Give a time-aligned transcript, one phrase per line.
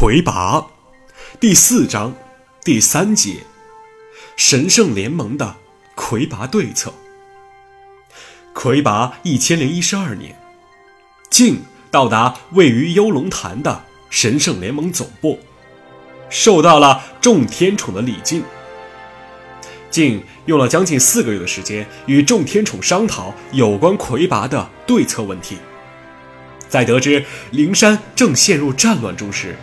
[0.00, 0.64] 魁拔，
[1.40, 2.14] 第四章，
[2.64, 3.38] 第三节，
[4.36, 5.56] 神圣联盟的
[5.96, 6.94] 魁拔对策。
[8.54, 10.40] 魁拔一千零一十二年，
[11.28, 15.40] 晋到达位于幽龙潭的神圣联盟总部，
[16.30, 18.44] 受到了众天宠的礼敬。
[19.90, 25.56] 晋用了将近四个月的时间与众天宠商讨有关魁拔的对策问题。
[26.68, 29.56] 在得知灵山正陷入战乱中时，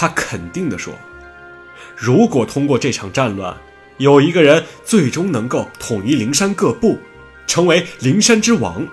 [0.00, 0.94] 他肯定地说
[1.98, 3.56] ：“如果通过这场战乱，
[3.96, 6.96] 有一个人最终能够统一灵山各部，
[7.48, 8.86] 成为灵山之王，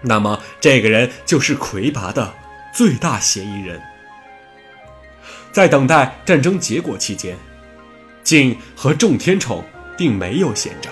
[0.00, 2.32] 那么这个人就是魁拔的
[2.74, 3.78] 最大嫌疑人。”
[5.52, 7.36] 在等待战争结果期间，
[8.24, 9.62] 晋和众天宠
[9.98, 10.88] 并没有闲着，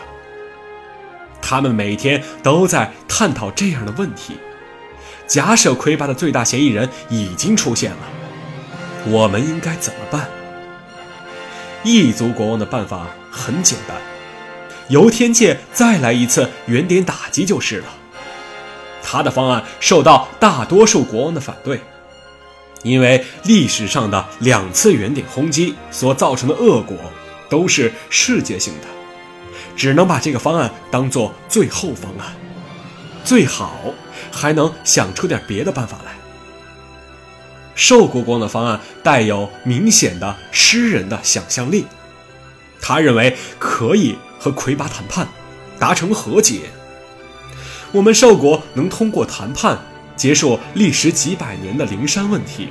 [1.41, 4.35] 他们每天都在探讨这样的问题。
[5.27, 8.10] 假设魁拔的最大嫌疑人已经出现了，
[9.07, 10.29] 我们应该怎么办？
[11.83, 13.97] 异族国王的办法很简单，
[14.89, 17.87] 由天界再来一次原点打击就是了。
[19.03, 21.81] 他的方案受到大多数国王的反对，
[22.83, 26.97] 因为历史上的两次原点轰击所造成的恶果
[27.49, 28.87] 都是世界性的，
[29.75, 32.35] 只能把这个方案当做最后方案，
[33.25, 33.75] 最好。
[34.33, 36.13] 还能想出点别的办法来。
[37.75, 41.87] 寿国光的方案带有明显的诗人的想象力，
[42.81, 45.29] 他认为可以和魁拔谈判，
[45.79, 46.71] 达成和解。
[47.93, 49.79] 我们寿国能通过谈判
[50.15, 52.69] 结束历时几百年的灵山问题，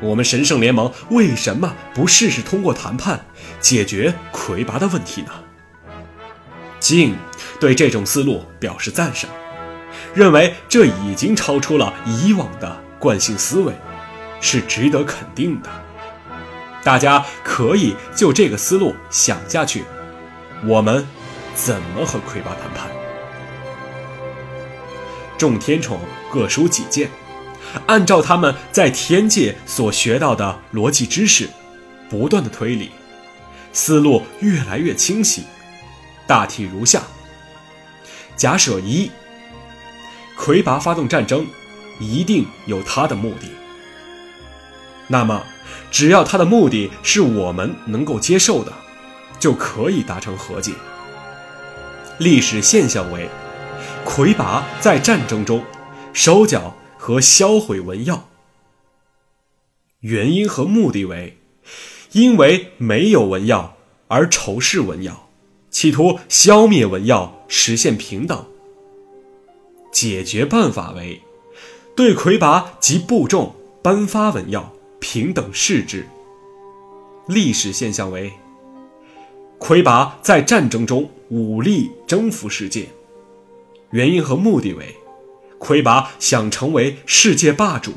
[0.00, 3.24] 我们神圣联盟为什么不试试通过谈判
[3.60, 5.30] 解决魁拔的问题呢？
[6.78, 7.16] 静
[7.58, 9.30] 对这种思路表示赞赏。
[10.14, 13.72] 认为这已经超出了以往的惯性思维，
[14.46, 15.68] 是值得肯定的。
[16.84, 19.82] 大家可以就这个思路想下去，
[20.64, 21.04] 我们
[21.52, 22.88] 怎么和魁拔谈判？
[25.36, 25.98] 众天宠
[26.32, 27.10] 各抒己见，
[27.88, 31.48] 按照他们在天界所学到的逻辑知识，
[32.08, 32.92] 不断的推理，
[33.72, 35.42] 思路越来越清晰。
[36.24, 37.02] 大体如下：
[38.36, 39.10] 假设一。
[40.38, 41.44] 魁拔发动战争，
[41.98, 43.48] 一定有他的目的。
[45.08, 45.44] 那么，
[45.90, 48.72] 只要他的目的是我们能够接受的，
[49.38, 50.72] 就可以达成和解。
[52.18, 53.28] 历史现象为：
[54.04, 55.62] 魁拔在战争中
[56.12, 58.28] 收缴和销毁文药，
[60.00, 61.38] 原因和目的为：
[62.12, 63.76] 因为没有文药
[64.08, 65.28] 而仇视文药，
[65.70, 68.46] 企图消灭文药，实现平等。
[69.92, 71.22] 解决办法为：
[71.94, 74.72] 对魁拔及部众颁发文药，
[75.16, 76.06] 平等视之。
[77.26, 78.30] 历史现象为：
[79.56, 82.86] 魁拔在战争中武力征服世界，
[83.92, 84.94] 原因和目的为：
[85.56, 87.94] 魁拔想成为世界霸主。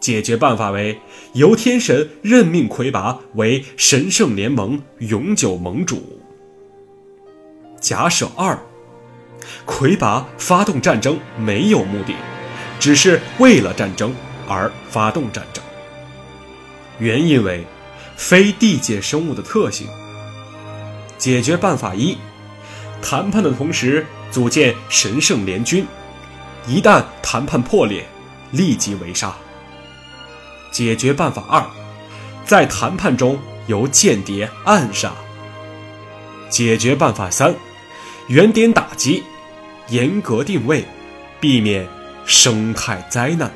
[0.00, 0.98] 解决办法为：
[1.34, 6.22] 由天神任命魁拔为神圣联盟永久盟主。
[7.82, 8.58] 假设二。
[9.66, 12.14] 魁拔发动战争没有目的，
[12.80, 14.14] 只是为了战争
[14.48, 15.62] 而发动战争。
[17.02, 17.66] 原因为
[18.16, 19.88] 非地界生物的特性。
[21.18, 22.16] 解决办法一：
[23.02, 25.84] 谈判的同时组建神圣联军，
[26.64, 28.06] 一旦谈判破裂，
[28.52, 29.34] 立即围杀。
[30.70, 31.66] 解决办法二：
[32.44, 33.36] 在谈判中
[33.66, 35.12] 由间谍暗杀。
[36.48, 37.52] 解决办法三：
[38.28, 39.24] 原点打击。
[39.88, 40.84] 严格定位，
[41.40, 41.86] 避免
[42.24, 43.52] 生态灾难。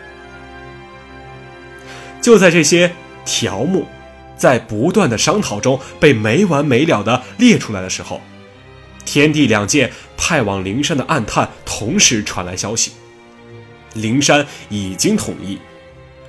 [2.20, 2.92] 就在这些
[3.26, 3.84] 条目
[4.38, 8.22] 在不断的商讨中被没完没了的列出来的时候，
[9.04, 12.92] 天地两界派往灵山的暗探同时传来消息：
[13.94, 15.58] 灵山已经统一，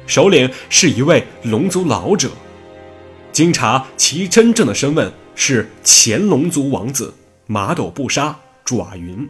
[0.05, 2.29] 首领是一位龙族老者。
[3.31, 7.13] 经查，其真正的身份是前龙族王子
[7.45, 8.35] 马斗布沙
[8.65, 9.29] 爪云。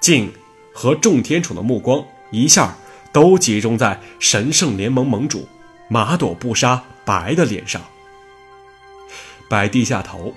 [0.00, 0.32] 静
[0.72, 2.76] 和众天宠的目光一下
[3.12, 5.48] 都集中在神圣联盟盟主
[5.88, 7.82] 马朵布沙白的脸上。
[9.48, 10.34] 白低下头，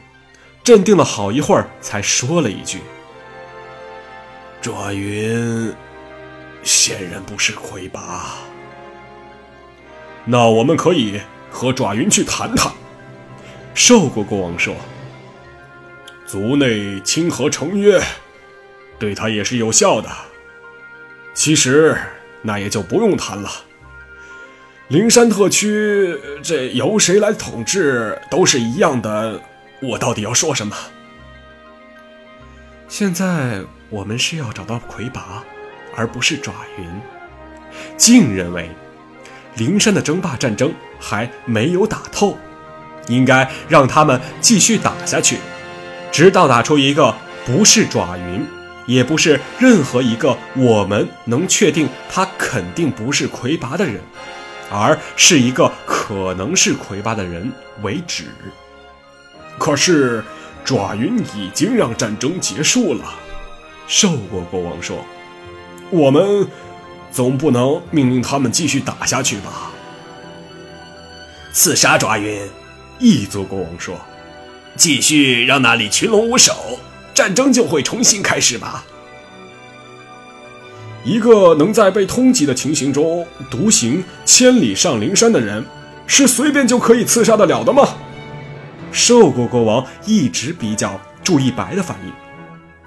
[0.64, 2.80] 镇定了好一会儿，才说了一句
[4.62, 5.74] ：“爪云
[6.64, 8.36] 显然不是魁拔，
[10.26, 12.72] 那我们可以和爪云去谈谈。”
[13.74, 14.76] 寿国国王说
[16.28, 18.02] ：“族内亲和成约。”
[18.98, 20.10] 对他也是有效的。
[21.34, 21.98] 其实
[22.42, 23.50] 那也就不用谈了。
[24.90, 29.42] 灵山特区这由谁来统治都是一样的，
[29.82, 30.76] 我到底要说什么？
[32.88, 35.44] 现在我们是要找到魁拔，
[35.96, 36.86] 而不是爪云。
[37.98, 38.70] 晋认为，
[39.56, 42.38] 灵山的争霸战争还没有打透，
[43.08, 45.38] 应该让他们继续打下去，
[46.12, 48.46] 直到打出一个不是爪云，
[48.86, 54.00] 也不是任何一个我们能确定他肯定不是魁拔的人，
[54.70, 57.52] 而是一个可能是魁拔的人
[57.82, 58.26] 为止。
[59.58, 60.24] 可是。
[60.66, 63.04] 爪云已经让战争结束了，
[63.86, 65.06] 寿国国王说
[65.94, 66.48] ：“我们
[67.12, 69.72] 总不能命令他们继续打下去吧？”
[71.54, 72.42] 刺杀爪云，
[72.98, 73.96] 异族国王说
[74.76, 76.80] ：“继续让那里群龙无首，
[77.14, 78.84] 战争就会重新开始吧？”
[81.06, 85.64] 一个能在被通缉的情形中独行千里上灵山的人，
[86.08, 87.88] 是随便就可以刺杀得了的吗？
[88.92, 92.12] 寿国国王一直比较注意白的反应，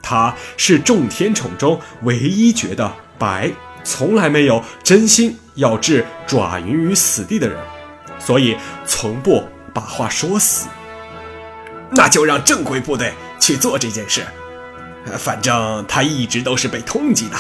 [0.03, 3.53] 他是众天宠中唯一觉得白
[3.85, 7.57] 从来没有真心要置爪云于死地的人，
[8.19, 10.67] 所以从不把话说死。
[11.91, 14.23] 那就让正规部队去做这件事，
[15.17, 17.37] 反正他一直都是被通缉的。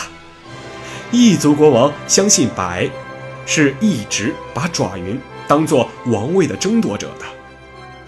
[1.11, 2.89] 异族国王相信白
[3.47, 7.25] 是一直把爪云当做王位的争夺者的。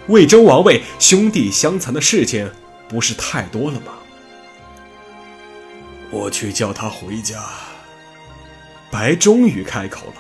[0.09, 2.51] 为争王位，兄弟相残的事情
[2.89, 3.93] 不是太多了吗？
[6.11, 7.43] 我去叫他回家。
[8.91, 10.15] 白终于开口了，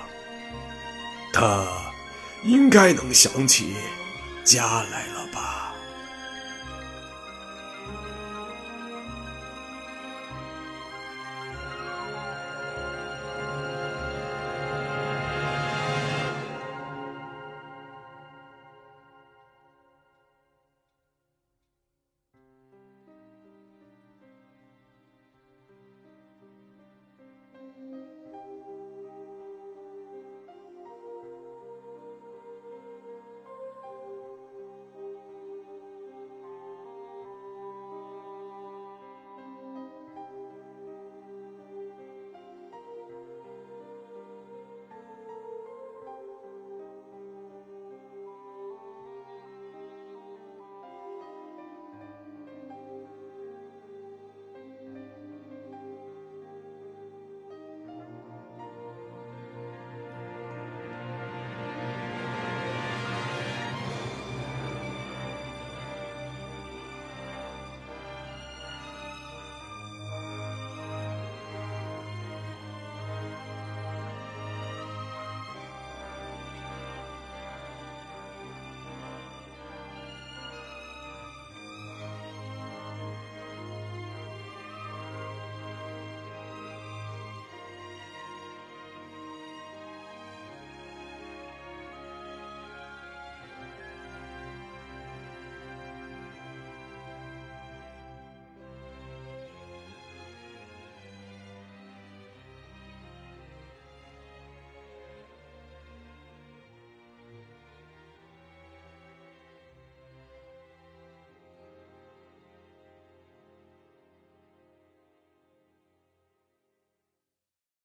[1.33, 1.67] 他
[2.45, 3.75] 应该能想起
[4.45, 5.70] 家来了吧。